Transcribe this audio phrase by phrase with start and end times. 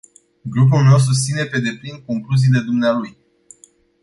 [0.41, 3.17] Grupul meu susține pe deplin concluziile dumnealui.